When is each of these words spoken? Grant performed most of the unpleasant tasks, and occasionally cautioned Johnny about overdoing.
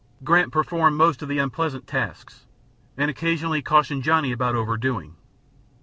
Grant 0.23 0.51
performed 0.51 0.97
most 0.97 1.21
of 1.21 1.29
the 1.29 1.37
unpleasant 1.37 1.85
tasks, 1.85 2.47
and 2.97 3.11
occasionally 3.11 3.61
cautioned 3.61 4.01
Johnny 4.01 4.31
about 4.31 4.55
overdoing. 4.55 5.15